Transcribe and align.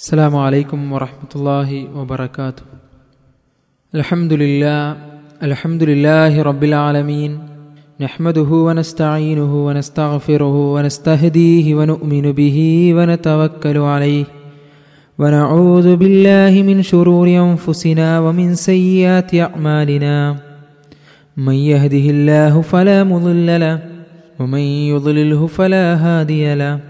السلام 0.00 0.36
عليكم 0.36 0.92
ورحمة 0.92 1.32
الله 1.36 1.70
وبركاته. 1.96 2.62
الحمد 3.94 4.32
لله 4.32 4.96
الحمد 5.42 5.82
لله 5.82 6.42
رب 6.42 6.64
العالمين. 6.64 7.38
نحمده 8.00 8.50
ونستعينه 8.66 9.66
ونستغفره 9.66 10.72
ونستهديه 10.74 11.74
ونؤمن 11.74 12.32
به 12.32 12.58
ونتوكل 12.96 13.78
عليه. 13.78 14.24
ونعوذ 15.18 15.96
بالله 15.96 16.62
من 16.62 16.82
شرور 16.82 17.28
أنفسنا 17.28 18.20
ومن 18.20 18.54
سيئات 18.54 19.34
أعمالنا. 19.34 20.36
من 21.36 21.54
يهده 21.54 22.06
الله 22.16 22.60
فلا 22.60 23.04
مضل 23.04 23.60
له 23.60 23.78
ومن 24.40 24.64
يضلله 24.92 25.46
فلا 25.46 25.94
هادي 25.94 26.54
له. 26.54 26.89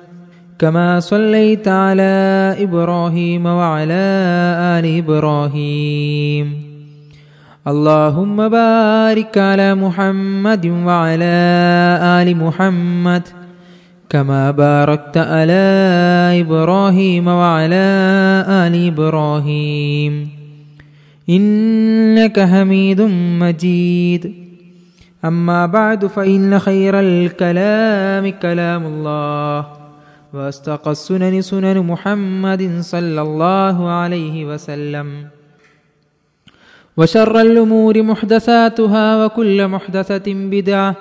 كما 0.61 0.99
صليت 0.99 1.67
على 1.67 2.55
إبراهيم 2.59 3.45
وعلى 3.45 4.03
آل 4.77 4.97
إبراهيم. 4.97 6.61
اللهم 7.67 8.49
بارك 8.49 9.37
على 9.37 9.75
محمد 9.75 10.65
وعلى 10.65 11.37
آل 12.03 12.37
محمد 12.37 13.21
كما 14.09 14.51
باركت 14.51 15.17
على 15.17 15.63
إبراهيم 16.45 17.27
وعلى 17.27 17.87
آل 18.47 18.87
إبراهيم. 18.87 20.29
إنك 21.29 22.39
حميد 22.39 23.01
مجيد. 23.41 24.33
أما 25.25 25.65
بعد 25.65 26.05
فإن 26.05 26.59
خير 26.59 26.99
الكلام 26.99 28.29
كلام 28.29 28.85
الله. 28.85 29.80
واستقى 30.33 30.91
السنن 30.91 31.41
سنن 31.41 31.79
محمد 31.79 32.81
صلى 32.81 33.21
الله 33.21 33.89
عليه 33.89 34.45
وسلم. 34.45 35.27
وشر 36.97 37.41
الأمور 37.41 38.03
محدثاتها 38.03 39.25
وكل 39.25 39.67
محدثة 39.67 40.23
بدعة 40.27 40.95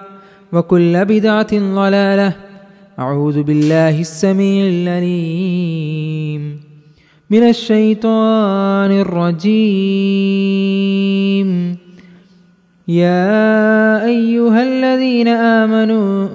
وكل 0.53 1.05
بدعة 1.05 1.49
ضلالة. 1.53 2.33
أعوذ 2.99 3.43
بالله 3.43 4.01
السميع 4.01 4.69
العليم. 4.69 6.61
من 7.31 7.49
الشيطان 7.49 8.91
الرجيم. 8.91 9.41
يا 12.89 14.05
أيها 14.05 14.63
الذين 14.63 15.29
آمنوا 15.29 16.29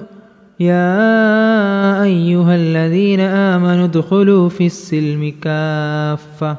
يا 0.60 2.04
أيها 2.04 2.56
الذين 2.56 3.20
آمنوا 3.20 3.86
ادخلوا 3.86 4.50
في 4.50 4.66
السلم 4.66 5.34
كافة. 5.42 6.56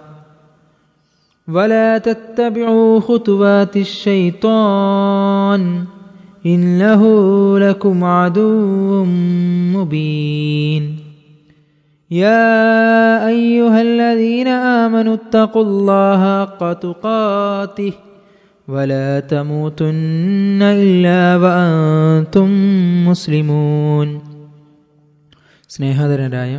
ولا 1.48 1.98
تتبعوا 1.98 3.00
خطوات 3.00 3.76
الشيطان. 3.76 5.84
إنه 6.46 7.02
لكم 7.58 8.04
عدو 8.04 9.04
مبين. 9.74 10.96
يا 12.10 13.28
أيها 13.28 13.82
الذين 13.82 14.48
آمنوا 14.48 15.14
اتقوا 15.14 15.62
الله 15.62 16.44
حق 16.44 16.72
تقاته. 16.72 17.92
ولا 18.67 19.09
تموتن 19.31 20.61
الا 20.75 21.21
وانتم 21.43 22.49
മുസ്ലിമൂൻ 23.07 24.07
സ്നേഹധരനായ 25.69 26.53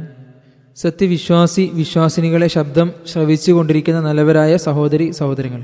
സത്യവിശ്വാസി 0.77 1.65
വിശ്വാസിനികളെ 1.75 2.49
ശബ്ദം 2.49 2.89
ശ്രവിച്ചു 3.07 3.53
കൊണ്ടിരിക്കുന്ന 3.53 4.01
നല്ലവരായ 4.01 4.53
സഹോദരി 4.57 5.07
സഹോദരങ്ങൾ 5.13 5.61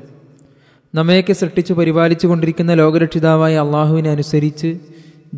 നമ്മയൊക്കെ 0.95 1.33
സൃഷ്ടിച്ചു 1.33 1.73
പരിപാലിച്ചു 1.73 2.27
കൊണ്ടിരിക്കുന്ന 2.27 2.75
ലോകരക്ഷിതാവായ 2.75 3.55
അള്ളാഹുവിനെ 3.59 4.11
അനുസരിച്ച് 4.11 4.71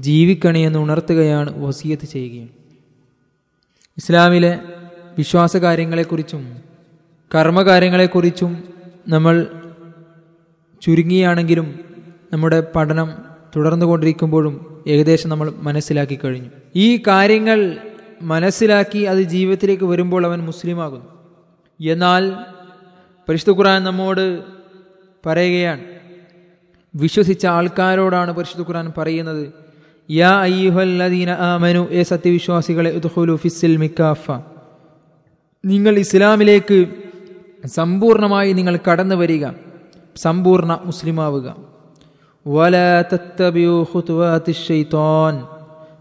ജീവിക്കണമെന്ന് 0.00 0.78
ഉണർത്തുകയാണ് 0.78 1.52
വസീയത്ത് 1.58 2.06
ചെയ്യുകയും 2.06 2.48
ഇസ്ലാമിലെ 3.98 4.52
വിശ്വാസകാര്യങ്ങളെക്കുറിച്ചും 5.18 6.42
കർമ്മകാര്യങ്ങളെക്കുറിച്ചും 7.30 8.52
നമ്മൾ 9.08 9.34
ചുരുങ്ങിയാണെങ്കിലും 10.81 11.79
നമ്മുടെ 12.33 12.67
പഠനം 12.75 13.05
തുടർന്നു 13.05 13.55
തുടർന്നുകൊണ്ടിരിക്കുമ്പോഴും 13.55 14.83
ഏകദേശം 14.87 15.29
നമ്മൾ 15.29 15.53
മനസ്സിലാക്കി 15.57 16.19
കഴിഞ്ഞു. 16.25 16.49
ഈ 16.75 16.97
കാര്യങ്ങൾ 17.07 17.77
മനസ്സിലാക്കി 18.21 18.99
അത് 18.99 19.17
ജീവിതത്തിലേക്ക് 19.17 19.83
വരുമ്പോൾ 19.83 20.25
അവൻ 20.25 20.39
മുസ്ലിമാകുന്നു. 20.39 21.05
എന്നാൽ 21.91 22.33
പരിശുദ്ധ 23.29 23.59
ഖുർആൻ 23.59 23.83
നമ്മോട് 23.83 24.43
പറയുകയാണ്. 25.25 25.81
വിശ്വസിച്ച 26.95 27.45
ആൾക്കാരോടാണ് 27.45 28.31
പരിശുദ്ധ 28.31 28.67
ഖുർആൻ 28.67 28.93
പറയുന്നത് 28.97 29.53
യാ 30.11 30.29
അയ്യുഹല്ലദീന 30.29 31.29
ആമനു 31.29 31.87
എ 31.91 32.03
സത്യവിശ്വാസികളെ 32.03 32.89
ഫിസ്സിൽ 33.35 33.77
മിക്കാഫ. 33.77 34.31
നിങ്ങൾ 35.65 35.97
ഇസ്ലാമിലേക്ക് 35.97 36.85
സമ്പൂർണമായി 37.65 38.53
നിങ്ങൾ 38.53 38.79
കടന്നു 38.91 39.15
വരിക. 39.15 39.45
സമ്പൂർണ 40.15 40.79
മുസ്ലിമാവുക. 40.85 41.55
ഷൈത്താൻ 44.67 45.47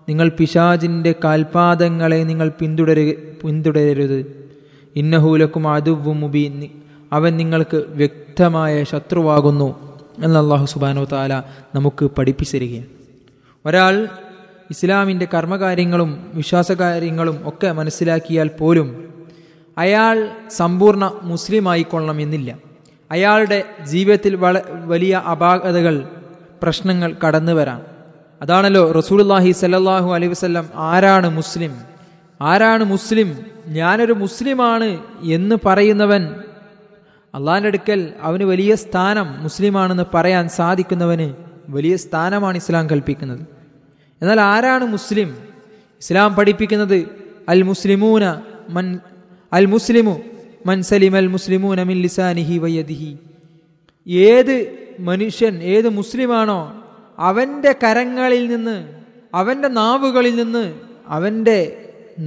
നിങ്ങൾ 0.09 0.29
പിശാജിന്റെ 0.29 1.15
കാൽപാദങ്ങളെ 1.25 2.17
നിങ്ങൾ 2.17 2.49
പിന്തുടര 2.49 3.15
പിന്തുടരരുത്. 3.43 4.49
ഇന്നഹൂലക്കും 4.97 5.69
അതുവും 5.69 6.21
മുബീൻ. 6.21 6.69
അവൻ 7.13 7.37
നിങ്ങൾക്ക് 7.37 7.85
വ്യക്തമായ 7.89 8.85
ശത്രുവാകുന്നു 8.85 9.99
എന്ന് 10.25 10.39
അള്ളാഹു 10.39 10.65
സുബാനോ 10.65 11.05
താല 11.05 11.43
നമുക്ക് 11.75 12.11
പഠിപ്പിച്ചിരിക്കുകയാണ് 12.19 12.87
ഒരാൾ 13.67 14.09
ഇസ്ലാമിന്റെ 14.71 15.29
കർമ്മകാര്യങ്ങളും 15.35 16.27
വിശ്വാസകാര്യങ്ങളും 16.35 17.49
ഒക്കെ 17.49 17.73
മനസ്സിലാക്കിയാൽ 17.73 18.51
പോലും 18.61 18.89
അയാൾ 19.79 20.31
സമ്പൂർണ 20.51 21.13
മുസ്ലിമായിക്കൊള്ളണം 21.23 22.21
എന്നില്ല. 22.21 22.74
അയാളുടെ 23.11 23.65
ജീവിതത്തിൽ 23.87 24.35
വള 24.35 24.61
വലിയ 24.85 25.23
അപാകതകൾ 25.27 26.07
പ്രശ്നങ്ങൾ 26.63 27.17
കടന്നു 27.27 27.53
വരാം. 27.53 27.83
അതാണല്ലോ 28.43 28.93
റസൂൽല്ലാഹി 28.93 29.53
സല്ലാഹു 29.53 30.15
അലൈഹി 30.15 30.33
വസ്ല്ലാം 30.33 30.69
ആരാണ് 30.75 31.31
മുസ്ലിം? 31.31 31.73
ആരാണ് 32.41 32.85
മുസ്ലിം? 32.85 33.39
ഞാനൊരു 33.67 34.13
മുസ്ലിമാണ് 34.13 34.99
എന്ന് 35.23 35.57
പറയുന്നവൻ 35.67 36.35
അള്ളാഹിന്റെ 37.35 37.69
അടുക്കൽ 37.69 38.13
അവന് 38.21 38.45
വലിയ 38.45 38.75
സ്ഥാനം 38.75 39.43
മുസ്ലിമാണെന്ന് 39.43 40.05
പറയാൻ 40.15 40.49
സാധിക്കുന്നവന് 40.49 41.35
വലിയ 41.69 41.97
സ്ഥാനമാണ് 41.97 42.57
ഇസ്ലാം 42.57 42.91
കൽപ്പിക്കുന്നത്. 42.91 43.47
എന്നാൽ 44.23 44.41
ആരാണ് 44.41 44.85
മുസ്ലിം? 44.85 45.37
ഇസ്ലാം 46.03 46.35
പഠിപ്പിക്കുന്നത് 46.35 47.09
അൽ 47.49 47.63
മുസ്ലിമൂന 47.63 48.41
മൻ 48.69 48.99
അൽ 49.53 49.67
മുസ്ലിമു 49.67 50.21
മൻ 50.65 50.79
സലിം 50.89 51.15
അൽ 51.17 51.29
മുസ്ലിമൂന 51.35 51.81
മിൻ 51.85 51.97
ലിസാനിഹി 52.05 52.57
വയ്യദിഹി. 52.65 53.13
ഏത് 54.29 54.55
മനുഷ്യൻ 55.09 55.55
ഏത് 55.75 55.89
മുസ്ലിമാണോ 55.99 56.61
അവന്റെ 57.21 57.73
കരങ്ങളിൽ 57.83 58.45
നിന്ന് 58.53 58.77
അവന്റെ 59.33 59.69
നാവുകളിൽ 59.79 60.35
നിന്ന് 60.41 60.65
അവന്റെ 61.09 61.59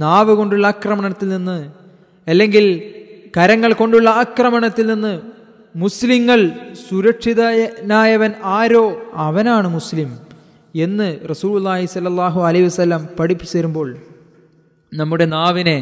നാവ് 0.02 0.32
കൊണ്ടുള്ള 0.38 0.66
ആക്രമണത്തിൽ 0.72 1.28
നിന്ന് 1.34 1.58
അല്ലെങ്കിൽ 2.26 2.64
കരങ്ങൾ 3.36 3.70
കൊണ്ടുള്ള 3.80 4.08
ആക്രമണത്തിൽ 4.22 4.86
നിന്ന് 4.92 5.14
മുസ്ലിങ്ങൾ 5.74 6.40
സുരക്ഷിതനായവൻ 6.84 8.32
ആരോ 8.52 8.84
അവനാണ് 9.24 9.68
മുസ്ലിം 9.70 10.10
എന്ന് 10.74 11.08
റസൂല്ലാഹി 11.30 11.86
സല്ലാഹു 11.92 12.40
അലൈഹി 12.48 12.66
വസ്ലം 12.68 13.02
പഠിപ്പിച്ചു 13.18 13.56
തരുമ്പോൾ 13.58 13.88
നമ്മുടെ 14.92 15.26
നാവിനെ 15.34 15.78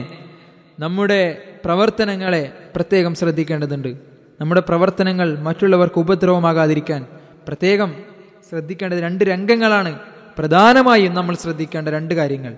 നമ്മുടെ 0.79 1.21
പ്രവർത്തനങ്ങളെ 1.67 2.53
പ്രത്യേകം 2.77 3.15
ശ്രദ്ധിക്കേണ്ടതുണ്ട്. 3.15 3.97
നമ്മുടെ 4.41 4.63
പ്രവർത്തനങ്ങൾ 4.69 5.39
മറ്റുള്ളവർക്ക് 5.39 5.99
ഉപദ്രവമാകാതിരിക്കാൻ 5.99 7.07
പ്രത്യേകം 7.49 7.95
ശ്രദ്ധിക്കേണ്ടത് 8.51 8.99
രണ്ട് 8.99 9.25
രംഗങ്ങളാണ്. 9.25 9.99
പ്രധാനമായും 10.39 11.15
നമ്മൾ 11.15 11.35
ശ്രദ്ധിക്കേണ്ട 11.35 11.89
രണ്ട് 11.89 12.15
കാര്യങ്ങൾ. 12.15 12.57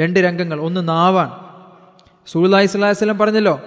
രണ്ട് 0.00 0.20
രംഗങ്ങൾ. 0.20 0.60
ഒന്ന് 0.60 0.88
നാവാണ്. 0.88 1.30
സൂലായി 2.26 2.66
സ്വലാഹു 2.66 2.92
വല്ലം 2.92 3.18
പറഞ്ഞല്ലോ 3.18 3.60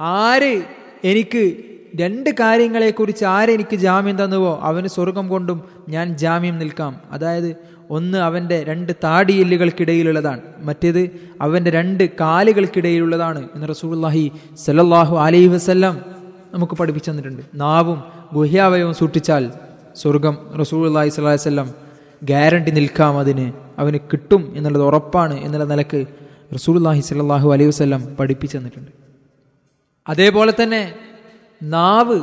ആര് 0.00 0.62
എനിക്ക് 1.04 1.56
രണ്ട് 2.00 2.30
കാര്യങ്ങളെക്കുറിച്ച് 2.30 3.24
ആരെനിക്ക് 3.24 3.76
ജാമ്യം 3.76 4.24
തന്നുവോ 4.24 4.58
അവന് 4.62 4.86
സ്വർഗം 4.86 5.28
കൊണ്ടും 5.28 5.64
ഞാൻ 5.88 6.16
ജാമ്യം 6.16 6.58
നിൽക്കാം. 6.58 7.00
അതായത് 7.10 7.56
ഒന്ന് 7.90 8.18
അവന്റെ 8.18 8.62
രണ്ട് 8.62 8.92
താടിയെല്ലുകൾക്കിടയിലുള്ളതാണ്. 9.04 10.40
മറ്റേത് 10.58 11.10
അവന്റെ 11.40 11.70
രണ്ട് 11.70 12.10
കാലുകൾക്കിടയിലുള്ളതാണ് 12.10 13.48
എന്ന് 13.54 13.68
റസൂലുള്ളാഹി 13.68 14.30
സല്ലാഹു 14.56 15.16
അലൈഹി 15.16 15.46
വസ്ല്ലാം 15.46 16.00
നമുക്ക് 16.54 16.72
പഠിപ്പിച്ചു 16.72 17.10
തന്നിട്ടുണ്ട്. 17.10 17.42
നാവും 17.54 18.02
ഗുഹ്യാവയവും 18.32 18.94
സൂക്ഷിച്ചാൽ 18.94 19.52
സ്വർഗം 19.96 20.36
റസൂലുള്ളാഹി 20.60 21.08
സ്വല്ലല്ലാഹി 21.08 21.38
അലൈഹി 21.38 21.48
വസല്ലം 21.48 21.74
ഗ്യാരണ്ടി 22.22 22.70
നിൽക്കാം 22.70 23.18
അതിന്. 23.18 23.52
അവന് 23.78 23.98
കിട്ടും 24.12 24.52
എന്നുള്ളത് 24.56 24.82
ഉറപ്പാണ് 24.82 25.40
എന്നുള്ള 25.40 25.64
നിലയ്ക്ക് 25.64 26.06
റസൂലുള്ളാഹി 26.54 27.00
സ്വല്ലല്ലാഹു 27.00 27.52
അലൈഹി 27.52 27.68
വസ്ല്ലാം 27.68 28.16
പഠിപ്പിച്ചു 28.20 28.58
തന്നിട്ടുണ്ട്. 28.58 28.90
അതേപോലെ 30.08 30.52
തന്നെ 30.62 30.94
നാവ് 31.62 32.20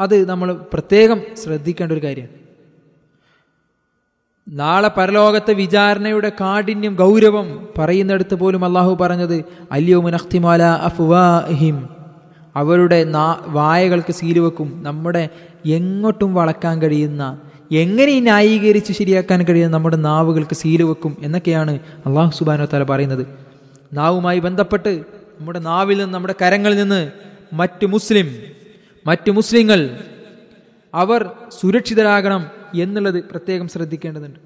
അത് 0.00 0.28
നമ്മൾ 0.28 0.52
പ്രത്യേകം 0.52 1.22
ശ്രദ്ധിക്കേണ്ട 1.42 1.92
ഒരു 1.92 2.04
കാര്യമാണ്. 2.04 2.41
നാളെ 4.48 4.90
പരലോകത്തെ 4.96 5.52
വിചാരണയുടെ 5.52 6.32
കാഠിന്യം 6.40 6.94
ഗൗരവം 6.94 7.68
പറയുന്നിടത്ത് 7.78 8.34
പോലും 8.34 8.64
അള്ളാഹു 8.64 8.98
പറഞ്ഞത് 9.00 9.44
അല്യോമുനഖ്തിമാല 9.72 10.62
അഫ്വാഹിം. 10.62 11.88
അവരുടെ 12.56 13.04
നാ 13.04 13.40
വായകൾക്ക് 13.46 14.12
സീലുവെക്കും 14.12 14.82
നമ്മുടെ 14.82 15.28
എങ്ങോട്ടും 15.66 16.34
വളക്കാൻ 16.34 16.82
കഴിയുന്ന 16.82 17.38
എങ്ങനെ 17.72 18.20
ന്യായീകരിച്ച് 18.20 18.92
ശരിയാക്കാൻ 18.92 19.42
കഴിയുന്ന 19.42 19.76
നമ്മുടെ 19.76 19.96
നാവുകൾക്ക് 19.96 20.54
സീലുവെക്കും 20.54 21.16
എന്നൊക്കെയാണ് 21.22 21.78
അള്ളാഹു 22.06 22.38
സുബാനോ 22.38 22.64
തല 22.64 22.82
പറയുന്നത്. 22.82 23.26
നാവുമായി 23.92 24.38
ബന്ധപ്പെട്ട് 24.38 25.02
നമ്മുടെ 25.40 25.58
നാവിൽ 25.58 25.98
നിന്ന് 25.98 26.14
നമ്മുടെ 26.14 26.34
കരങ്ങളിൽ 26.42 26.76
നിന്ന് 26.76 27.10
മറ്റ് 27.52 27.86
മുസ്ലിം 27.86 28.34
മറ്റ് 29.06 29.30
മുസ്ലിങ്ങൾ 29.30 29.98
അവർ 30.94 31.30
സുരക്ഷിതരാകണം 31.60 32.61
എന്നുള്ളത് 32.74 33.24
പ്രത്യേകം 33.24 33.68
ശ്രദ്ധിക്കേണ്ടതുണ്ട്. 33.68 34.38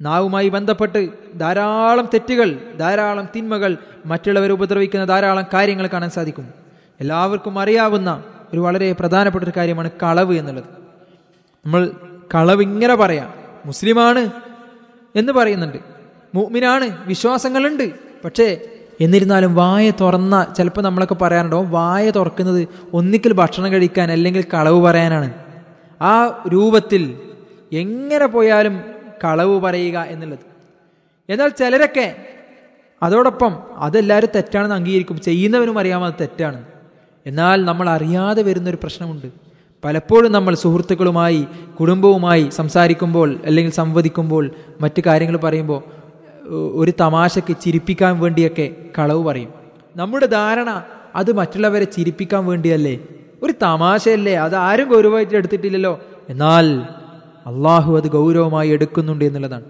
നാവുമായി 0.00 0.48
ബന്ധപ്പെട്ട് 0.48 1.08
ധാരാളം 1.38 2.08
തെറ്റുകൾ 2.14 2.58
ധാരാളം 2.78 3.28
തിന്മകൾ 3.36 3.76
മറ്റുള്ളവരെ 4.06 4.52
ഉപദ്രവിക്കുന്ന 4.52 5.04
ധാരാളം 5.04 5.44
കാര്യങ്ങൾ 5.54 5.86
കാണാൻ 5.86 6.10
സാധിക്കും. 6.10 6.48
എല്ലാവർക്കും 7.00 7.58
അറിയാവുന്ന 7.58 8.24
ഒരു 8.52 8.60
വളരെ 8.60 8.92
പ്രധാനപ്പെട്ട 8.92 9.44
ഒരു 9.44 9.52
കാര്യമാണ് 9.56 9.90
കളവ് 10.02 10.34
എന്നുള്ളത്. 10.34 10.64
നമ്മൾ 11.66 11.90
കളവ് 12.34 12.62
ഇങ്ങനെ 12.62 12.94
പറയാം. 12.94 13.34
മുസ്ലിമാണ് 13.66 14.30
എന്ന് 15.16 15.32
പറയുന്നുണ്ട്. 15.32 15.76
മുഅ്മിനാണ് 16.34 17.08
വിശ്വാസങ്ങളുണ്ട്. 17.08 17.92
പക്ഷേ 18.24 18.60
എന്നിരുന്നാലും 19.00 19.54
വായ 19.54 19.90
തുറന്ന 19.90 20.54
ചിലപ്പോൾ 20.56 20.80
നമ്മളൊക്കെ 20.80 21.14
പറയാറുണ്ടോ 21.14 21.62
വായ 21.62 22.10
തുറക്കുന്നത് 22.10 22.68
ഒന്നിക്കൽ 22.92 23.32
ഭക്ഷണം 23.32 23.72
കഴിക്കാൻ 23.72 24.12
അല്ലെങ്കിൽ 24.12 24.44
കളവ് 24.54 24.80
പറയാനാണ്. 24.80 25.34
ആ 26.02 26.44
രൂപത്തിൽ 26.48 27.18
എങ്ങനെ 27.72 28.26
പോയാലും 28.26 28.80
കളവ് 29.24 29.60
പറയുക 29.60 29.98
എന്നുള്ളത്. 29.98 30.38
എന്നാൽ 31.28 31.48
ചിലരൊക്കെ 31.48 32.16
അതോടൊപ്പം 33.02 33.56
അതെല്ലാവരും 33.76 34.28
തെറ്റാണെന്ന് 34.34 34.76
അംഗീകരിക്കും 34.76 35.20
ചെയ്യുന്നവനും 35.20 35.78
അറിയാമോ 35.78 36.06
അത് 36.06 36.14
തെറ്റാണ്. 36.20 36.64
എന്നാൽ 37.26 37.64
നമ്മൾ 37.64 37.88
അറിയാതെ 37.88 38.42
വരുന്നൊരു 38.42 38.78
പ്രശ്നമുണ്ട്. 38.82 39.26
പലപ്പോഴും 39.84 40.32
നമ്മൾ 40.32 40.54
സുഹൃത്തുക്കളുമായി 40.54 41.46
കുടുംബവുമായി 41.80 42.50
സംസാരിക്കുമ്പോൾ 42.50 43.40
അല്ലെങ്കിൽ 43.44 43.72
സംവദിക്കുമ്പോൾ 43.72 44.50
മറ്റു 44.80 45.02
കാര്യങ്ങൾ 45.06 45.36
പറയുമ്പോൾ 45.36 45.82
ഒരു 46.72 46.92
തമാശയ്ക്ക് 47.00 47.56
ചിരിപ്പിക്കാൻ 47.60 48.20
വേണ്ടിയൊക്കെ 48.20 48.76
കളവ് 48.98 49.24
പറയും. 49.24 49.54
നമ്മുടെ 49.96 50.26
ധാരണ 50.26 50.82
അത് 51.14 51.32
മറ്റുള്ളവരെ 51.32 51.84
ചിരിപ്പിക്കാൻ 51.84 52.46
വേണ്ടിയല്ലേ? 52.46 52.98
ഒരു 53.42 53.54
തമാശയല്ലേ? 53.62 54.34
അത് 54.34 54.56
ആരും 54.56 54.88
ഗൗരവമായിട്ട് 54.88 55.36
എടുത്തിട്ടില്ലല്ലോ. 55.36 56.00
എന്നാൽ 56.28 56.82
അള്ളാഹു 57.48 57.96
അത് 57.96 58.08
ഗൗരവമായി 58.08 58.68
എടുക്കുന്നുണ്ട് 58.68 59.24
എന്നുള്ളതാണ്. 59.24 59.64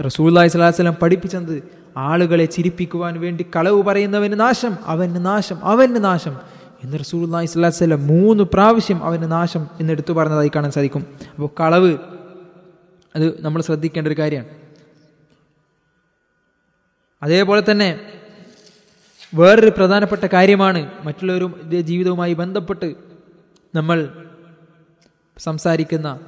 റസൂല്ലായി 0.00 0.48
സ്വലാസ്ലം 0.48 0.94
പഠിപ്പിച്ചത് 0.94 1.62
ആളുകളെ 1.96 2.44
ചിരിപ്പിക്കുവാൻ 2.44 3.20
വേണ്ടി 3.20 3.46
കളവ് 3.56 3.82
പറയുന്നവന് 3.82 4.40
നാശം 4.40 4.76
അവന് 4.86 5.26
നാശം 5.26 5.64
അവന് 5.64 6.04
നാശം 6.04 6.36
എന്ന് 6.84 6.98
റസൂല്ലായി 6.98 7.46
സ്വലാസ്ലം 7.46 8.06
മൂന്ന് 8.06 8.44
പ്രാവശ്യം 8.44 9.04
അവന് 9.04 9.32
നാശം 9.32 9.66
എന്ന് 9.80 9.92
എടുത്തു 9.92 10.12
പറഞ്ഞതായി 10.12 10.50
കാണാൻ 10.54 10.70
സാധിക്കും. 10.70 11.06
അപ്പോൾ 11.34 11.50
കളവ് 11.60 11.98
അത് 13.16 13.42
നമ്മൾ 13.42 13.62
ശ്രദ്ധിക്കേണ്ട 13.62 14.08
ഒരു 14.08 14.18
കാര്യമാണ്. 14.18 14.48
അതേപോലെ 17.22 17.62
തന്നെ 17.70 18.00
വേറൊരു 19.34 19.70
പ്രധാനപ്പെട്ട 19.70 20.26
കാര്യമാണ് 20.32 20.90
മറ്റുള്ളവരും 21.04 21.70
ജീവിതവുമായി 21.80 22.32
ബന്ധപ്പെട്ട് 22.32 22.94
നമ്മൾ 23.74 23.98
സംസാരിക്കുന്ന 25.38 26.20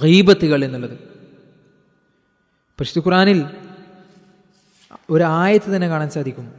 ഗീബത്തുകൾ 0.00 0.64
എന്നുള്ളത്. 0.64 0.98
പരിശുദ്ധ 2.78 3.06
ഖുറാനിൽ 3.06 3.44
ഒരു 5.10 5.22
ആയത്ത് 5.22 5.76
തന്നെ 5.76 5.88
കാണാൻ 5.88 6.10
സാധിക്കും. 6.10 6.52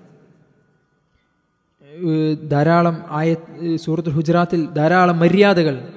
ധാരാളം 2.49 3.03
ആയ 3.09 3.35
സൂറത്ത് 3.75 4.09
ഹുജറാത്തിൽ 4.09 4.65
ധാരാളം 4.65 5.19
മര്യാദകൾ 5.19 5.87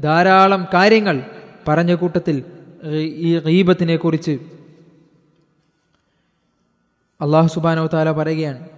ധാരാളം 0.00 0.66
കാര്യങ്ങൾ 0.74 1.22
പറഞ്ഞ 1.68 1.94
കൂട്ടത്തിൽ 1.94 2.44
ഈ 2.94 3.38
ഗീബത്തിനെ 3.38 3.96
കുറിച്ച് 3.96 4.30
അള്ളാഹു 7.20 7.46
സുബാനോ 7.46 7.86
താല 7.86 8.12
പറയുകയാണ്. 8.12 8.68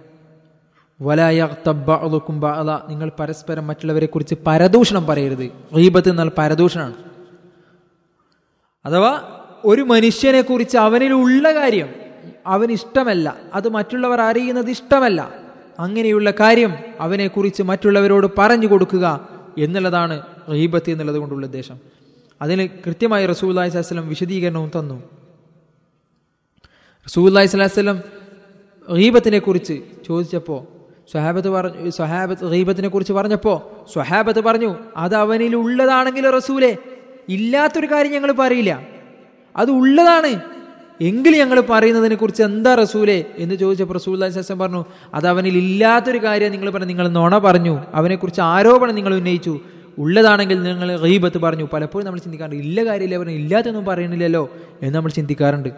വലായക്കും 1.01 2.41
നിങ്ങൾ 2.87 3.11
പരസ്പരം 3.19 3.67
മറ്റുള്ളവരെ 3.67 4.05
കുറിച്ച് 4.05 4.35
പരദൂഷണം 4.47 5.05
പറയരുത്. 5.05 5.45
ഗീബത്ത് 5.75 6.09
എന്നാൽ 6.09 6.31
പരദൂഷണമാണ്. 6.37 7.06
അഥവാ 8.87 9.41
ഒരു 9.65 9.81
മനുഷ്യനെ 9.81 10.41
കുറിച്ച് 10.41 10.77
അവനിലുള്ള 10.77 11.53
കാര്യം 11.53 11.89
അവന് 12.45 12.71
ഇഷ്ടമല്ല 12.71 13.35
അത് 13.53 13.69
മറ്റുള്ളവർ 13.69 14.21
അറിയുന്നത് 14.21 14.69
ഇഷ്ടമല്ല. 14.69 15.33
അങ്ങനെയുള്ള 15.79 16.31
കാര്യം 16.31 16.75
അവനെ 16.99 17.27
കുറിച്ച് 17.27 17.63
മറ്റുള്ളവരോട് 17.63 18.27
പറഞ്ഞു 18.37 18.67
കൊടുക്കുക 18.67 19.27
എന്നുള്ളതാണ് 19.57 20.21
റഹീബത്ത് 20.49 20.91
എന്നുള്ളത് 20.91 21.17
കൊണ്ടുള്ള 21.17 21.45
ഉദ്ദേശം. 21.45 21.77
അതിന് 22.41 22.67
കൃത്യമായി 22.67 23.25
റസൂല്ലായി 23.25 23.69
സ്വലം 23.69 24.09
വിശദീകരണവും 24.09 24.71
തന്നു. 24.79 25.03
റസൂല്ലായി 27.07 27.47
സ്വലാസ്ലം 27.47 28.01
റീബത്തിനെ 28.95 29.39
കുറിച്ച് 29.39 29.81
ചോദിച്ചപ്പോൾ 30.07 30.77
സ്വഹാബത്ത് 31.11 31.49
പറഞ്ഞു 31.49 31.89
സ്വഹാബത്ത് 31.89 32.51
റീബത്തിനെ 32.51 32.87
കുറിച്ച് 32.87 33.13
പറഞ്ഞപ്പോൾ 33.13 33.61
സ്വഹാബത്ത് 33.93 34.39
പറഞ്ഞു 34.39 34.75
അത് 34.97 35.15
അവനിൽ 35.15 35.55
ഉള്ളതാണെങ്കിൽ 35.55 36.29
റസൂലെ 36.29 36.77
ഇല്ലാത്തൊരു 37.29 37.85
കാര്യം 37.85 38.11
ഞങ്ങൾ 38.11 38.31
പറയില്ല. 38.31 38.81
അത് 39.57 39.71
ഉള്ളതാണ്. 39.71 40.41
എങ്കിൽ 41.01 41.37
ഞങ്ങൾ 41.37 41.63
പറയുന്നതിനെ 41.69 42.15
കുറിച്ച് 42.15 42.43
എന്താ 42.43 42.75
റസൂലെ 42.75 43.25
എന്ന് 43.37 43.55
ചോദിച്ചപ്പോൾ 43.55 43.93
റസൂൽ 43.93 44.29
ശേഷം 44.29 44.59
പറഞ്ഞു 44.59 44.85
അത് 45.13 45.27
അവനിൽ 45.27 45.57
ഇല്ലാത്തൊരു 45.57 46.17
കാര്യം 46.17 46.51
നിങ്ങൾ 46.51 46.69
പറഞ്ഞു 46.69 46.87
നിങ്ങൾ 46.87 47.07
നുണ 47.07 47.37
പറഞ്ഞു. 47.37 47.79
അവനെക്കുറിച്ച് 47.93 48.41
ആരോപണം 48.41 48.95
നിങ്ങൾ 48.95 49.15
ഉന്നയിച്ചു. 49.15 49.59
ഉള്ളതാണെങ്കിൽ 49.97 50.63
നിങ്ങൾ 50.63 50.97
ഗീബത്ത് 50.97 51.37
പറഞ്ഞു. 51.37 51.67
പലപ്പോഴും 51.73 52.05
നമ്മൾ 52.05 52.19
ചിന്തിക്കാറുണ്ട് 52.19 52.63
ഇല്ല 52.63 52.85
കാര്യമില്ല 52.85 53.17
പറഞ്ഞു 53.17 53.33
ഇല്ലാത്തൊന്നും 53.33 53.85
പറയണില്ലല്ലോ 53.85 54.49
എന്ന് 54.81 54.95
നമ്മൾ 54.95 55.09
ചിന്തിക്കാറുണ്ട്. 55.09 55.69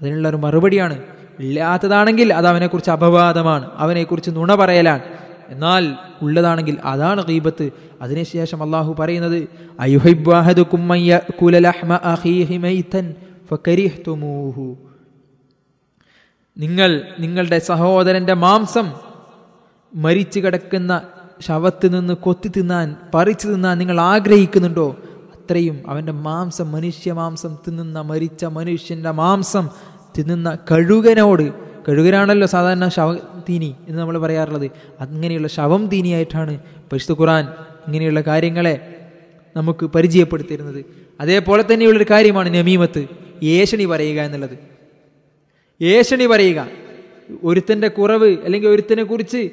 അതിനുള്ള 0.00 0.28
ഒരു 0.28 0.36
മറുപടിയാണ് 0.36 1.02
ഇല്ലാത്തതാണെങ്കിൽ 1.40 2.34
അത് 2.34 2.46
അവനെക്കുറിച്ച് 2.46 2.90
അപവാദമാണ് 2.90 3.70
അവനെക്കുറിച്ച് 3.74 4.30
നുണ 4.30 4.54
പറയലാണ്. 4.54 5.00
എന്നാൽ 5.48 5.96
ഉള്ളതാണെങ്കിൽ 6.22 6.78
അതാണ് 6.84 7.26
ഗീബത്ത്. 7.26 7.70
അതിനുശേഷം 8.02 8.62
അള്ളാഹു 8.62 8.96
പറയുന്നത് 8.98 9.48
നിങ്ങൾ 16.58 17.02
നിങ്ങളുടെ 17.20 17.58
സഹോദരന്റെ 17.58 18.34
മാംസം 18.34 18.92
മരിച്ചു 19.94 20.40
കിടക്കുന്ന 20.40 21.02
ശവത്തിൽ 21.40 21.90
നിന്ന് 21.90 22.14
കൊത്തി 22.14 22.48
തിന്നാൻ 22.48 22.96
പറിച്ചു 23.14 23.48
തിന്നാൻ 23.48 23.78
നിങ്ങൾ 23.78 24.00
ആഗ്രഹിക്കുന്നുണ്ടോ? 24.00 24.96
അത്രയും 25.34 25.82
അവന്റെ 25.86 26.12
മാംസം 26.12 26.72
മനുഷ്യ 26.72 27.12
മാംസം 27.12 27.58
തിന്നുന്ന 27.68 28.00
മരിച്ച 28.00 28.44
മനുഷ്യന്റെ 28.44 29.10
മാംസം 29.10 29.68
തിന്നുന്ന 30.18 30.58
കഴുകനോട് 30.70 31.52
കഴുകനാണല്ലോ 31.88 32.46
സാധാരണ 32.46 32.88
ശവ 32.88 33.16
തീനി 33.48 33.74
എന്ന് 33.88 34.00
നമ്മൾ 34.00 34.18
പറയാറുള്ളത്. 34.18 34.70
അങ്ങനെയുള്ള 35.00 35.48
ശവം 35.48 35.86
തീനിയായിട്ടാണ് 35.86 36.58
പരിശുദ്ധ 36.92 37.20
ഖുറാൻ 37.20 37.44
ഇങ്ങനെയുള്ള 37.86 38.20
കാര്യങ്ങളെ 38.20 38.96
നമുക്ക് 39.56 39.86
പരിചയപ്പെടുത്തിയിരുന്നത്. 39.86 40.84
അതേപോലെ 41.20 41.64
തന്നെയുള്ളൊരു 41.72 42.06
കാര്യമാണ് 42.10 42.54
നമീമത്ത് 42.54 43.06
ഏഷണി 43.42 43.84
പറയുക 43.84 44.20
എന്നുള്ളത്. 44.20 44.58
ഏഷണി 45.82 46.26
പറയുക 46.26 46.68
ഒരുത്തന്റെ 47.44 47.88
കുറവ് 47.88 48.36
അല്ലെങ്കിൽ 48.44 48.68
ഒരുത്തിനെ 48.68 49.02
കുറിച്ച് 49.02 49.50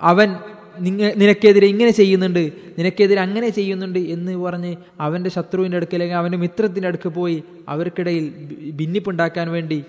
അവൻ 0.00 0.36
നിങ്ങ 0.78 1.10
നിനക്കെതിരെ 1.16 1.66
ഇങ്ങനെ 1.66 1.90
ചെയ്യുന്നുണ്ട് 1.90 2.52
നിനക്കെതിരെ 2.78 3.20
അങ്ങനെ 3.20 3.48
ചെയ്യുന്നുണ്ട് 3.48 3.98
എന്ന് 3.98 4.36
പറഞ്ഞ് 4.36 4.76
അവന്റെ 5.00 5.30
ശത്രുവിന്റെ 5.30 5.76
അടുക്ക് 5.76 5.94
അല്ലെങ്കിൽ 5.94 6.16
അവന്റെ 6.16 6.38
മിത്രത്തിന്റെ 6.38 6.88
അടുക്ക് 6.88 7.08
പോയി 7.08 7.42
അവർക്കിടയിൽ 7.68 8.32
ഭിന്നിപ്പുണ്ടാക്കാൻ 8.70 9.50
വേണ്ടി 9.50 9.84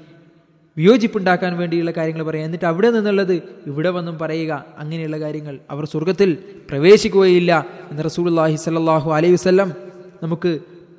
വിയോജിപ്പുണ്ടാക്കാൻ 0.79 1.57
വേണ്ടിയുള്ള 1.57 1.91
കാര്യങ്ങൾ 1.91 2.23
പറയുക 2.23 2.45
എന്നിട്ട് 2.45 2.65
അവിടെ 2.65 2.89
നിന്നുള്ളത് 2.91 3.33
ഇവിടെ 3.67 3.89
വന്നും 3.89 4.17
പറയുക. 4.19 4.65
അങ്ങനെയുള്ള 4.77 5.17
കാര്യങ്ങൾ 5.19 5.59
അവർ 5.71 5.85
സ്വർഗത്തിൽ 5.85 6.37
പ്രവേശിക്കുകയില്ല 6.69 7.65
എന്ന് 7.91 8.03
റസൂലുള്ളാഹി 8.05 8.55
സ്വല്ലല്ലാഹു 8.55 9.11
അലൈഹി 9.11 9.33
വസല്ലം 9.33 9.69
നമുക്ക് 10.23 10.51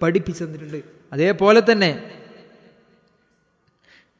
പഠിപ്പിച്ചു 0.02 0.44
തന്നിട്ടുണ്ട്. 0.44 0.80
അതേപോലെ 1.12 1.62
തന്നെ 1.72 1.90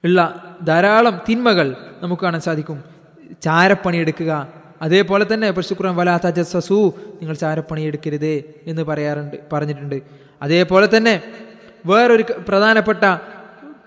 ഉള്ള 0.05 0.19
ധാരാളം 0.62 1.21
തിന്മകൾ 1.29 1.76
നമുക്ക് 2.02 2.23
കാണാൻ 2.23 2.40
സാധിക്കും. 2.40 2.79
ചാരപ്പണി 3.43 3.97
എടുക്കുക. 3.97 4.33
അതേപോലെ 4.83 5.25
തന്നെ 5.33 5.50
പശുക്കുറം 5.50 5.97
വലാത്ത 5.97 6.26
ജസസു 6.29 6.79
നിങ്ങൾ 7.21 7.35
ചാരപ്പണി 7.35 7.83
എടുക്കരുത് 7.83 8.33
എന്ന് 8.67 8.83
പറയാറുണ്ട് 8.83 9.37
പറഞ്ഞിട്ടുണ്ട്. 9.52 9.99
അതേപോലെ 10.43 10.88
തന്നെ 10.97 11.14
വേറൊരു 11.87 12.25
പ്രധാനപ്പെട്ട 12.49 13.05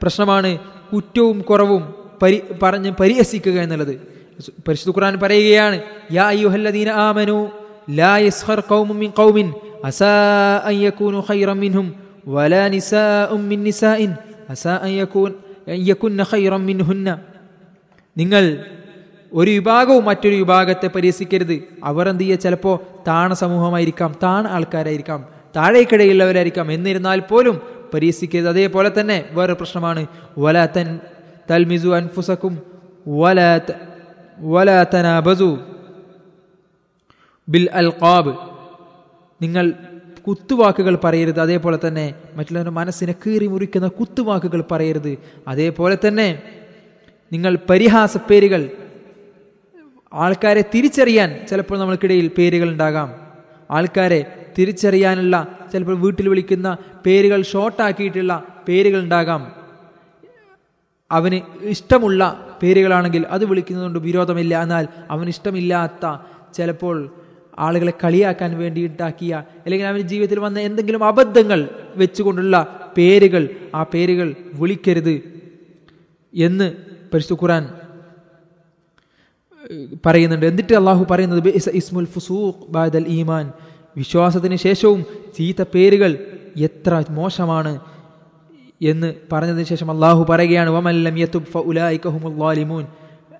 പ്രശ്നമാണ് 0.01 0.51
കുറ്റവും 0.93 1.41
കുറവും 1.41 1.93
പരി 2.21 2.43
പറഞ്ഞ് 2.63 2.91
പരിഹസിക്കുക 2.99 3.61
എന്നുള്ളത്. 3.61 3.95
പരിശുദ്ധ 4.67 4.97
ഖുർആൻ 4.97 5.19
പറയുകയാണ് 5.19 5.81
യാ 6.11 6.23
അയ്യുഹല്ലദീന 6.23 6.91
ലാ 7.89 8.17
മിൻ 8.97 9.13
ഖൗമിൻ 9.19 9.53
അസാ 9.85 10.11
അൻ 10.65 10.73
ഖൈറൻ 11.29 11.59
മിൻഹും 11.59 11.93
വലാ 12.27 12.67
മിൻ 13.31 13.69
അസാ 14.49 14.75
അൻ 14.75 14.89
യകൂൻ 15.71 16.21
ഖൈറൻ 16.33 16.65
മിൻഹുന്ന. 16.65 17.19
നിങ്ങൾ 18.17 18.65
ഒരു 19.33 19.51
വിഭാഗവും 19.51 20.05
മറ്റൊരു 20.05 20.35
വിഭാഗത്തെ 20.35 20.87
പരിഹസിക്കരുത്. 20.87 21.63
അവർ 21.83 22.09
എന്ത് 22.09 22.23
ചെയ്യുക? 22.23 22.37
ചിലപ്പോൾ 22.37 22.79
താണ 23.07 23.33
സമൂഹമായിരിക്കാം 23.33 24.15
താണ 24.23 24.47
ആൾക്കാരായിരിക്കാം 24.47 25.25
താഴേക്കിടയിലുള്ളവരായിരിക്കാം. 25.55 26.71
എന്നിരുന്നാൽ 26.71 27.19
പോലും 27.19 27.72
പരിഹസിക്കരുത്. 27.93 28.49
അതേപോലെ 28.49 28.91
തന്നെ 28.99 29.29
വേറെ 29.31 29.53
പ്രശ്നമാണ്. 29.53 30.05
വലാത്തൻ 30.37 30.99
തൽമിസു 31.51 31.87
അൻഫുസക്കും 31.87 32.61
വലാത്ത 33.07 34.89
തനാബസു 34.93 35.59
ബിൽ 37.49 37.69
അൽഖാബ്. 37.73 38.37
നിങ്ങൾ 39.41 39.73
കുത്തുവാക്കുകൾ 40.27 40.99
പറയരുത്. 41.03 41.39
അതേപോലെ 41.39 41.79
തന്നെ 41.87 42.15
മറ്റുള്ളവരുടെ 42.33 42.71
മനസ്സിനെ 42.71 43.15
കീറി 43.25 43.47
മുറിക്കുന്ന 43.47 43.87
കുത്തുവാക്കുകൾ 43.87 44.63
പറയരുത്. 44.71 45.17
അതേപോലെ 45.47 45.97
തന്നെ 46.07 46.41
നിങ്ങൾ 47.33 47.57
പരിഹാസ 47.69 48.17
പേരുകൾ 48.17 48.69
ആൾക്കാരെ 50.13 50.63
തിരിച്ചറിയാൻ 50.75 51.45
ചിലപ്പോൾ 51.49 51.79
നമ്മൾക്കിടയിൽ 51.79 52.31
പേരുകൾ 52.37 52.69
ഉണ്ടാകാം. 52.69 53.15
ആൾക്കാരെ 53.71 54.45
തിരിച്ചറിയാനുള്ള 54.59 55.47
ചിലപ്പോൾ 55.73 55.97
വീട്ടിൽ 55.99 56.29
വിളിക്കുന്ന 56.29 56.77
പേരുകൾ 57.05 57.41
ഷോർട്ടാക്കിയിട്ടുള്ള 57.41 58.33
പേരുകൾ 58.67 58.99
ഉണ്ടാകാം. 58.99 59.41
അവന് 61.11 61.37
ഇഷ്ടമുള്ള 61.61 62.21
പേരുകളാണെങ്കിൽ 62.61 63.23
അത് 63.35 63.43
വിളിക്കുന്നതുകൊണ്ട് 63.45 63.99
വിരോധമില്ല. 63.99 64.53
എന്നാൽ 64.61 64.87
അവന് 65.09 65.29
ഇഷ്ടമില്ലാത്ത 65.29 66.05
ചിലപ്പോൾ 66.53 66.97
ആളുകളെ 67.59 67.93
കളിയാക്കാൻ 68.03 68.51
വേണ്ടി 68.59 68.81
ഉണ്ടാക്കിയ 68.85 69.33
അല്ലെങ്കിൽ 69.63 69.87
അവന് 69.87 70.03
ജീവിതത്തിൽ 70.11 70.39
വന്ന 70.39 70.59
എന്തെങ്കിലും 70.59 71.03
അബദ്ധങ്ങൾ 71.03 71.59
വെച്ചുകൊണ്ടുള്ള 71.95 72.55
പേരുകൾ 72.97 73.43
ആ 73.75 73.83
പേരുകൾ 73.83 74.27
വിളിക്കരുത് 74.53 75.15
എന്ന് 76.33 76.67
പരിശുദ്ധ 77.13 77.41
ഖുറാൻ 77.43 77.63
പറയുന്നുണ്ട്. 80.05 80.45
എന്നിട്ട് 80.45 80.73
അള്ളാഹു 80.75 81.03
പറയുന്നത് 81.11 81.49
ഇസ്മുൽ 81.81 82.07
ഫുസൂഖ് 82.15 82.63
ബാദൽ 82.69 83.05
ഈമാൻ. 83.07 83.45
വിശ്വാസത്തിന് 83.97 84.55
ശേഷവും 84.55 85.05
ചീത്ത 85.37 85.61
പേരുകൾ 85.61 86.17
എത്ര 86.57 87.03
മോശമാണ് 87.09 87.79
എന്ന് 88.81 89.13
പറഞ്ഞതിന് 89.31 89.63
ശേഷം 89.63 89.91
അള്ളാഹു 89.91 90.25
പറയുകയാണ് 90.29 90.69
വമല്ലം 90.69 91.19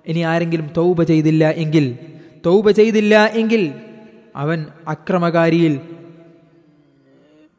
ഇനി 0.08 0.20
ആരെങ്കിലും 0.20 0.70
തൗബ 0.78 1.04
ചെയ്തില്ല 1.04 1.50
എങ്കിൽ 1.50 1.98
തൗബ 2.46 2.72
ചെയ്തില്ല 2.72 3.26
എങ്കിൽ 3.26 3.74
അവൻ 4.36 4.66
അക്രമകാരിയിൽ 4.88 5.80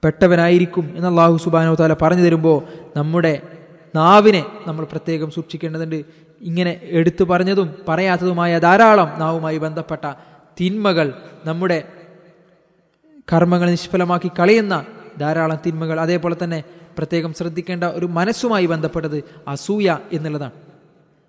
പെട്ടവനായിരിക്കും 0.05 0.93
എന്ന് 0.97 1.09
അള്ളാഹു 1.09 1.37
സുബാനോ 1.37 1.75
താല 1.75 1.97
പറഞ്ഞു 2.03 2.23
തരുമ്പോൾ 2.23 2.63
നമ്മുടെ 2.97 3.41
നാവിനെ 3.95 4.47
നമ്മൾ 4.67 4.85
പ്രത്യേകം 4.85 5.31
സൂക്ഷിക്കേണ്ടതുണ്ട്. 5.31 6.05
ഇങ്ങനെ 6.43 6.81
എടുത്തു 6.85 7.25
പറഞ്ഞതും 7.25 7.75
പറയാത്തതുമായ 7.89 8.59
ധാരാളം 8.59 9.13
നാവുമായി 9.19 9.59
ബന്ധപ്പെട്ട 9.59 10.13
തിന്മകൾ 10.61 11.15
നമ്മുടെ 11.45 11.85
കർമ്മങ്ങൾ 13.33 13.71
നിഷ്ഫലമാക്കി 13.71 14.31
കളയുന്ന 14.39 14.87
ധാരാളം 15.21 15.59
തിന്മകൾ. 15.67 16.01
അതേപോലെ 16.01 16.37
തന്നെ 16.45 16.65
പ്രത്യേകം 16.99 17.35
ശ്രദ്ധിക്കേണ്ട 17.35 17.85
ഒരു 17.85 18.07
മനസ്സുമായി 18.07 18.67
ബന്ധപ്പെട്ടത് 18.67 19.25
അസൂയ 19.49 19.99
എന്നുള്ളതാണ്. 20.13 20.53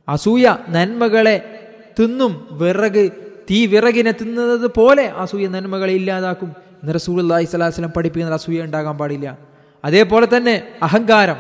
അസൂയ 0.08 0.58
നന്മകളെ 0.70 1.60
തിന്നും 2.00 2.48
വിറക് 2.52 3.12
തീ 3.52 3.66
വിറകിനെ 3.66 4.12
തിന്നുന്നത് 4.12 4.72
പോലെ 4.78 5.06
അസൂയ 5.08 5.48
നന്മകളെ 5.48 5.94
ഇല്ലാതാക്കും. 5.94 6.54
എന്ന് 6.84 6.94
അള്ളാഹി 7.22 7.46
സ്വലാസ്ലം 7.46 7.90
പഠിപ്പിക്കുന്ന 7.90 8.34
അസൂയ 8.34 8.62
ഉണ്ടാകാൻ 8.62 8.98
പാടില്ല. 8.98 9.38
അതേപോലെ 9.86 10.28
തന്നെ 10.38 10.68
അഹങ്കാരം. 10.84 11.36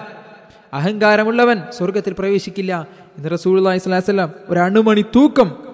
അഹങ്കാരമുള്ളവൻ 0.74 1.64
സ്വർഗത്തിൽ 1.78 2.16
പ്രവേശിക്കില്ല. 2.20 2.88
എന്ന് 3.18 3.30
അള്ളാഹി 3.30 3.78
സ്വലാസ്ലം 3.78 4.32
ഒരു 4.50 4.60
അണുമണി 4.60 5.02
തൂക്കം 5.02 5.65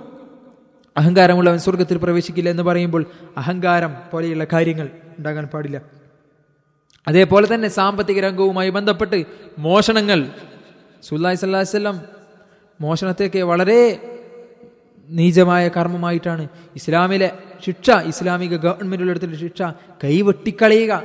അഹങ്കാരമുള്ളവൻ 0.98 1.60
സ്വർഗത്തിൽ 1.60 1.98
പ്രവേശിക്കില്ല 1.98 2.50
എന്ന് 2.50 2.64
പറയുമ്പോൾ 2.64 3.06
അഹങ്കാരം 3.38 3.96
പോലെയുള്ള 4.12 4.44
കാര്യങ്ങൾ 4.54 4.90
ഉണ്ടാകാൻ 5.18 5.46
പാടില്ല. 5.46 5.82
അതേപോലെ 7.08 7.56
തന്നെ 7.56 7.68
സാമ്പത്തിക 7.68 8.20
രംഗവുമായി 8.20 8.70
ബന്ധപ്പെട്ട് 8.70 9.26
മോഷണങ്ങൾ. 9.60 10.32
സുല്ലായി 11.04 11.36
സ്വല്ലാസ്ലം 11.36 12.02
മോഷണത്തെയൊക്കെ 12.82 13.42
വളരെ 13.42 14.00
നീചമായ 15.10 15.68
കർമ്മമായിട്ടാണ് 15.68 16.48
ഇസ്ലാമിലെ 16.76 17.32
ശിക്ഷ 17.66 17.90
ഇസ്ലാമിക 17.90 18.56
ഗവൺമെന്റുകൾ 18.56 19.10
എടുത്തിട്ട് 19.10 19.36
ശിക്ഷ 19.36 19.62
കൈവെട്ടിക്കളയുക. 20.04 21.04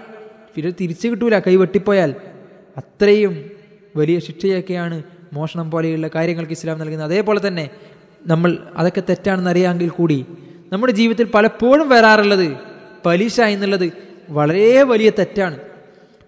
പിന്നെ 0.55 0.73
തിരിച്ചു 0.81 1.09
കിട്ടൂല 1.09 1.39
കൈവെട്ടിപ്പോയാൽ. 1.39 2.15
അത്രയും 2.77 3.51
വലിയ 3.97 4.19
ശിക്ഷയൊക്കെയാണ് 4.19 5.03
മോഷണം 5.33 5.71
പോലെയുള്ള 5.71 6.09
കാര്യങ്ങൾക്ക് 6.15 6.53
ഇസ്ലാം 6.53 6.79
നൽകുന്നത്. 6.79 7.07
അതേപോലെ 7.07 7.49
തന്നെ 7.49 7.71
നമ്മൾ 8.27 8.59
അതൊക്കെ 8.77 9.03
തെറ്റാണെന്ന് 9.09 9.51
അറിയാമെങ്കിൽ 9.51 9.89
കൂടി 9.89 10.27
നമ്മുടെ 10.73 10.93
ജീവിതത്തിൽ 10.93 11.27
പലപ്പോഴും 11.35 11.89
വരാറുള്ളത് 11.89 12.57
പലിശ 13.07 13.41
എന്നുള്ളത് 13.41 13.93
വളരെ 14.31 14.83
വലിയ 14.83 15.11
തെറ്റാണ്. 15.11 15.59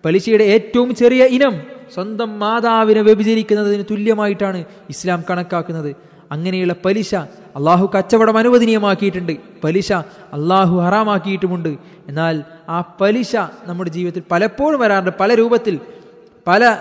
പലിശയുടെ 0.05 0.45
ഏറ്റവും 0.45 0.95
ചെറിയ 0.95 1.25
ഇനം 1.25 1.61
സ്വന്തം 1.95 2.39
മാതാവിനെ 2.39 3.01
വ്യഭിചരിക്കുന്നതിന് 3.01 3.85
തുല്യമായിട്ടാണ് 3.91 4.65
ഇസ്ലാം 4.91 5.25
കണക്കാക്കുന്നത്. 5.31 5.97
അങ്ങനെയുള്ള 6.33 6.75
പലിശ 6.85 7.15
അള്ളാഹു 7.15 7.91
കച്ചവടം 7.99 8.39
അനുവദനീയമാക്കിയിട്ടുണ്ട്. 8.39 9.37
പലിശ 9.65 9.93
അള്ളാഹു 10.33 10.77
ഹറാമാക്കിയിട്ടുമുണ്ട്. 10.81 11.69
എന്നാൽ 12.09 12.45
ആ 12.69 12.81
പലിശ 13.01 13.37
നമ്മുടെ 13.67 13.91
ജീവിതത്തിൽ 13.91 14.23
പലപ്പോഴും 14.31 14.81
വരാറുണ്ട്. 14.81 15.11
പല 15.21 15.35
രൂപത്തിൽ 15.35 15.81
പല 16.47 16.79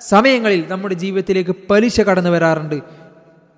സമയങ്ങളിൽ 0.00 0.64
നമ്മുടെ 0.68 0.94
ജീവിതത്തിലേക്ക് 0.94 1.54
പലിശ 1.70 2.00
കടന്നു 2.00 2.30
വരാറുണ്ട്. 2.30 2.99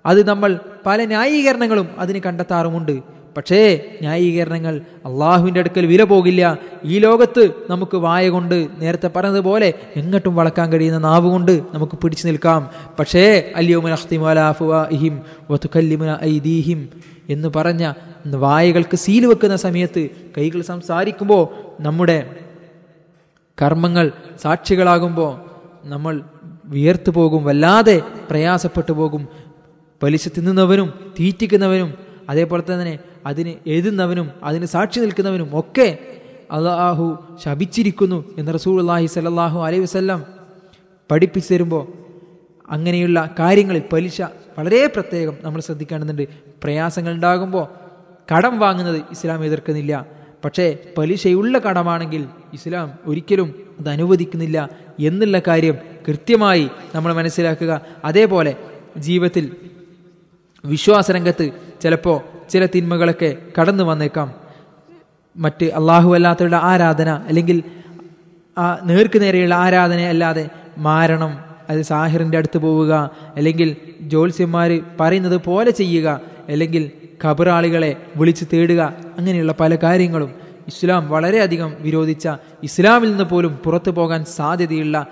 അത് 0.05 0.27
നമ്മൾ 0.27 0.59
പല 0.85 1.05
ന്യായീകരണങ്ങളും 1.05 1.89
അതിന് 1.97 2.19
കണ്ടെത്താറുമുണ്ട്. 2.25 2.99
പക്ഷേ 3.37 3.89
ന്യായീകരണങ്ങൾ 4.01 4.81
അള്ളാഹുവിന്റെ 5.05 5.59
അടുക്കൽ 5.59 5.85
വില 5.85 6.03
പോകില്ല. 6.03 6.57
ഈ 6.85 6.99
ലോകത്ത് 6.99 7.49
നമുക്ക് 7.69 7.97
വായ 7.97 8.29
കൊണ്ട് 8.29 8.67
നേരത്തെ 8.77 9.09
പറഞ്ഞതുപോലെ 9.15 9.73
എങ്ങോട്ടും 9.95 10.35
വളക്കാൻ 10.35 10.71
കഴിയുന്ന 10.71 10.99
നാവ് 10.99 11.29
കൊണ്ട് 11.29 11.61
നമുക്ക് 11.73 11.97
പിടിച്ചു 11.97 12.27
നിൽക്കാം. 12.27 12.69
പക്ഷേ 12.99 13.51
അല്യോമുനഹിം 13.55 15.21
ഐദീഹിം 16.23 16.89
എന്ന് 17.29 17.47
പറഞ്ഞ 17.55 17.93
വായകൾക്ക് 18.25 18.97
സീൽ 18.97 19.25
വെക്കുന്ന 19.25 19.55
സമയത്ത് 19.55 20.09
കൈകൾ 20.37 20.61
സംസാരിക്കുമ്പോൾ 20.61 21.47
നമ്മുടെ 21.81 22.35
കർമ്മങ്ങൾ 23.61 24.11
സാക്ഷികളാകുമ്പോൾ 24.41 25.39
നമ്മൾ 25.83 26.21
വിയർത്തു 26.65 27.11
പോകും 27.11 27.43
വല്ലാതെ 27.45 28.01
പ്രയാസപ്പെട്ടു 28.29 28.91
പോകും. 28.91 29.27
പലിശ 30.03 30.27
തിന്നുന്നവനും 30.27 31.13
തീറ്റിക്കുന്നവനും 31.19 31.93
അതേപോലെ 32.29 32.63
തന്നെ 32.73 32.99
അതിന് 33.25 33.69
എഴുതുന്നവനും 33.69 34.31
അതിന് 34.43 34.65
സാക്ഷി 34.65 34.99
നിൽക്കുന്നവനും 34.99 35.59
ഒക്കെ 35.59 35.97
അള്ളാഹു 36.51 37.17
ശപിച്ചിരിക്കുന്നു 37.43 38.35
എന്ന് 38.37 38.53
റസൂൾ 38.53 38.81
അള്ളാഹി 38.81 39.05
സലാഹു 39.05 39.59
അലൈ 39.59 39.79
വസ്ല്ലാം 39.79 40.25
പഠിപ്പിച്ചു 41.11 41.53
തരുമ്പോൾ 41.53 41.93
അങ്ങനെയുള്ള 42.69 43.35
കാര്യങ്ങളിൽ 43.39 43.83
പലിശ 43.93 44.21
വളരെ 44.57 44.87
പ്രത്യേകം 44.87 45.37
നമ്മൾ 45.41 45.61
ശ്രദ്ധിക്കേണ്ടതുണ്ട്. 45.61 46.27
പ്രയാസങ്ങൾ 46.63 47.13
ഉണ്ടാകുമ്പോൾ 47.13 47.67
കടം 48.35 48.59
വാങ്ങുന്നത് 48.59 49.01
ഇസ്ലാം 49.11 49.45
എതിർക്കുന്നില്ല. 49.45 50.05
പക്ഷേ 50.45 50.77
പലിശയുള്ള 50.97 51.59
കടമാണെങ്കിൽ 51.59 52.25
ഇസ്ലാം 52.53 52.93
ഒരിക്കലും 53.05 53.55
അത് 53.79 53.89
അനുവദിക്കുന്നില്ല 53.89 54.69
എന്നുള്ള 54.99 55.41
കാര്യം 55.47 55.75
കൃത്യമായി 56.07 56.69
നമ്മൾ 56.95 57.13
മനസ്സിലാക്കുക. 57.13 57.81
അതേപോലെ 58.05 58.55
ജീവിതത്തിൽ 58.97 59.55
വിശ്വാസരംഗത്ത് 60.65 61.51
ചിലപ്പോൾ 61.81 62.21
ചില 62.49 62.65
തിന്മകളൊക്കെ 62.65 63.37
കടന്നു 63.59 63.83
വന്നേക്കാം. 63.83 64.33
മറ്റ് 65.35 65.65
അള്ളാഹു 65.65 66.15
അല്ലാത്തവരുടെ 66.15 66.59
ആരാധന 66.61 67.09
അല്ലെങ്കിൽ 67.27 67.63
ആ 68.57 68.79
നേർക്ക് 68.83 69.21
നേരെയുള്ള 69.21 69.55
ആരാധന 69.55 69.99
അല്ലാതെ 69.99 70.49
മാരണം 70.77 71.39
അത് 71.69 71.81
സാഹിറിന്റെ 71.81 72.37
അടുത്ത് 72.37 72.57
പോവുക 72.57 73.11
അല്ലെങ്കിൽ 73.35 73.75
ജ്യോത്സ്യന്മാർ 74.01 74.81
പറയുന്നത് 74.99 75.37
പോലെ 75.37 75.71
ചെയ്യുക 75.71 76.21
അല്ലെങ്കിൽ 76.49 76.91
ഖബറാളികളെ 77.25 77.95
വിളിച്ച് 78.15 78.45
തേടുക 78.53 78.93
അങ്ങനെയുള്ള 79.17 79.55
പല 79.59 79.75
കാര്യങ്ങളും 79.75 80.31
ഇസ്ലാം 80.67 81.09
വളരെയധികം 81.09 81.75
വിരോധിച്ച 81.79 82.29
ഇസ്ലാമിൽ 82.63 83.09
നിന്ന് 83.09 83.23
പോലും 83.23 83.55
പുറത്തു 83.55 83.91
പോകാൻ 83.91 84.25
സാധ്യതയുള്ള 84.25 85.05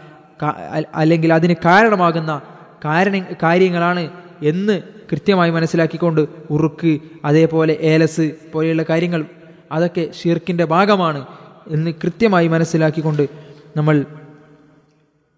അല്ലെങ്കിൽ 0.95 1.33
അതിന് 1.33 1.53
കാരണമാകുന്ന 1.65 2.41
കാരണ 2.85 3.23
കാര്യങ്ങളാണ് 3.43 4.09
എന്ന് 4.41 4.81
കൃത്യമായി 5.11 5.51
മനസ്സിലാക്കിക്കൊണ്ട് 5.51 6.27
ഉറുക്ക് 6.49 6.99
അതേപോലെ 7.25 7.77
ഏലസ് 7.81 8.31
പോലെയുള്ള 8.53 8.83
കാര്യങ്ങൾ 8.89 9.25
അതൊക്കെ 9.71 10.09
ഷിർക്കിന്റെ 10.21 10.65
ഭാഗമാണ് 10.65 11.25
എന്ന് 11.67 11.91
കൃത്യമായി 11.91 12.47
മനസ്സിലാക്കിക്കൊണ്ട് 12.47 13.29
നമ്മൾ 13.77 14.05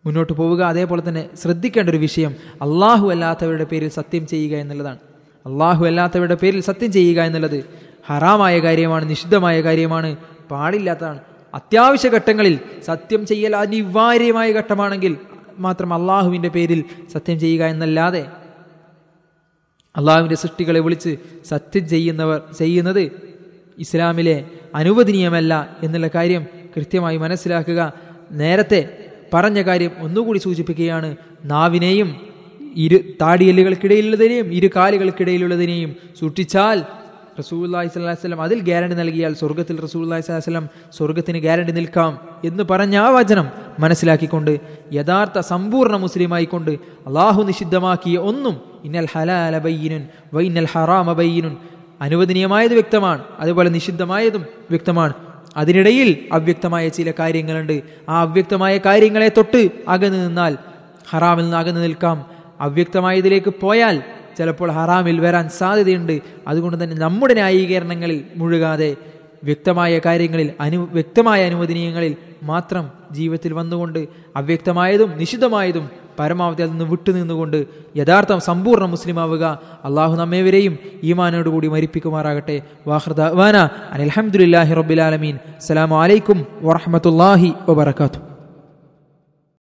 മുന്നോട്ട് 0.06 0.34
പോവുക. 0.34 0.62
അതേപോലെ 0.64 1.10
തന്നെ 1.10 1.30
ശ്രദ്ധിക്കേണ്ട 1.42 1.90
ഒരു 1.90 1.98
വിഷയം 1.98 2.36
അള്ളാഹു 2.62 3.10
അല്ലാത്തവരുടെ 3.10 3.64
പേരിൽ 3.64 3.90
സത്യം 3.90 4.28
ചെയ്യുക 4.28 4.58
എന്നുള്ളതാണ്. 4.58 4.98
അള്ളാഹു 5.46 5.86
അല്ലാത്തവരുടെ 5.86 6.36
പേരിൽ 6.36 6.62
സത്യം 6.62 6.92
ചെയ്യുക 6.92 7.22
എന്നുള്ളത് 7.22 7.66
ഹറാമായ 8.08 8.60
കാര്യമാണ് 8.60 9.10
നിഷിദ്ധമായ 9.10 9.62
കാര്യമാണ് 9.62 10.16
പാടില്ലാത്തതാണ്. 10.52 11.20
അത്യാവശ്യ 11.54 12.10
ഘട്ടങ്ങളിൽ 12.10 12.60
സത്യം 12.86 13.26
ചെയ്യൽ 13.26 13.56
അനിവാര്യമായ 13.56 14.52
ഘട്ടമാണെങ്കിൽ 14.52 15.18
മാത്രം 15.58 15.94
അള്ളാഹുവിന്റെ 15.94 16.50
പേരിൽ 16.50 16.84
സത്യം 17.14 17.40
ചെയ്യുക 17.40 17.66
എന്നല്ലാതെ 17.66 18.26
അള്ളാഹുവിന്റെ 19.98 20.36
സൃഷ്ടികളെ 20.36 20.80
വിളിച്ച് 20.80 21.18
സത്യം 21.46 21.88
ചെയ്യുന്നവർ 21.88 22.42
ചെയ്യുന്നത് 22.58 23.12
ഇസ്ലാമിലെ 23.78 24.46
അനുവദനീയമല്ല 24.76 25.78
എന്നുള്ള 25.84 26.08
കാര്യം 26.08 26.46
കൃത്യമായി 26.78 27.18
മനസ്സിലാക്കുക. 27.18 27.94
നേരത്തെ 28.32 29.06
പറഞ്ഞ 29.34 29.62
കാര്യം 29.62 29.92
ഒന്നുകൂടി 30.00 30.40
സൂചിപ്പിക്കുകയാണ്. 30.40 31.16
നാവിനെയും 31.46 32.28
ഇരു 32.76 33.00
താടിയല്ലുകൾക്കിടയിലുള്ളതിനെയും 33.22 34.54
ഇരു 34.54 34.70
കാലുകൾക്കിടയിലുള്ളതിനെയും 34.76 35.96
സൂക്ഷിച്ചാൽ 36.20 36.84
റസൂല്ലാഹി 37.40 38.00
വസല്ലം 38.00 38.42
അതിൽ 38.42 38.60
ഗ്യാരണ്ടി 38.60 38.96
നൽകിയാൽ 38.96 39.34
സ്വർഗത്തിൽ 39.34 39.82
റസൂല്ലാഹി 39.82 40.32
വസല്ലം 40.32 40.70
സ്വർഗത്തിന് 40.98 41.38
ഗ്യാരണ്ടി 41.38 41.72
നിൽക്കാം 41.72 42.20
എന്ന് 42.46 42.64
പറഞ്ഞ 42.72 42.98
ആ 42.98 43.10
വചനം 43.10 43.50
മനസ്സിലാക്കിക്കൊണ്ട് 43.80 44.60
യഥാർത്ഥ 44.94 45.40
സമ്പൂർണ 45.40 45.96
മുസ്ലിമായിക്കൊണ്ട് 45.96 46.72
അള്ളാഹു 47.08 47.44
നിഷിദ്ധമാക്കിയ 47.44 48.18
ഒന്നും 48.18 48.62
ഇന്നൽ 48.86 49.08
ഹലാല 49.12 49.58
ബയ്യിനുൻ 49.58 50.08
വൈനൽ 50.34 50.66
ഹറാമ 50.66 51.14
ബയ്യിനുൻ 51.14 51.56
അനുവദനീയമായത് 52.02 52.74
വ്യക്തമാണ് 52.74 53.24
അതുപോലെ 53.40 53.70
നിഷിദ്ധമായതും 53.70 54.46
വ്യക്തമാണ്. 54.70 55.14
അതിനിടയിൽ 55.58 56.26
അവ്യക്തമായ 56.32 56.88
ചില 56.90 57.14
കാര്യങ്ങളുണ്ട്. 57.20 57.84
ആ 58.10 58.20
അവ്യക്തമായ 58.20 58.78
കാര്യങ്ങളെ 58.78 59.30
തൊട്ട് 59.30 59.70
അകന്നു 59.88 60.18
നിന്നാൽ 60.18 60.58
ഹറാമിൽ 61.10 61.44
നിന്ന് 61.44 61.58
അകന്നു 61.58 61.82
നിൽക്കാം. 61.82 62.26
അവ്യക്തമായതിലേക്ക് 62.62 63.54
പോയാൽ 63.62 64.04
ചിലപ്പോൾ 64.38 64.72
ഹറാമിൽ 64.72 65.22
വരാൻ 65.22 65.50
സാധ്യതയുണ്ട്. 65.50 66.22
അതുകൊണ്ട് 66.48 66.84
തന്നെ 66.84 66.96
നമ്മുടെ 66.96 67.34
ന്യായീകരണങ്ങളിൽ 67.34 68.24
മുഴുകാതെ 68.36 68.96
വ്യക്തമായ 69.44 70.00
കാര്യങ്ങളിൽ 70.06 70.54
അനു 70.60 70.88
വ്യക്തമായ 70.94 71.46
അനുവദനീയങ്ങളിൽ 71.46 72.16
മാത്രം 72.44 72.86
ജീവിതത്തിൽ 73.12 73.54
വന്നുകൊണ്ട് 73.54 74.08
അവ്യക്തമായതും 74.36 75.10
നിഷിദ്ധമായതും 75.18 75.90
പരമാവധി 76.20 76.62
അതിൽ 76.64 76.72
നിന്ന് 76.72 76.86
വിട്ടുനിന്നുകൊണ്ട് 76.86 77.66
യഥാർത്ഥം 77.98 78.40
സമ്പൂർണ 78.40 78.86
മുസ്ലിമാവുക 78.86 79.60
അള്ളാഹു 79.86 80.16
നമ്മേവരെയും 80.16 80.80
ഈമാനോടുകൂടി 81.04 81.68
മരിപ്പിക്കുമാറാകട്ടെ. 81.68 82.62
വാഹൃദാന 82.88 83.58
അനിൽഹമുല്ലാഹി 83.94 84.74
റബുലാലമീൻ 84.74 85.36
അസ്സലാമു 85.60 85.96
അലൈക്കും 85.96 86.46
വറഹമത്തല്ലാഹി 86.62 87.54
വബർക്കാത്തു 87.70 88.33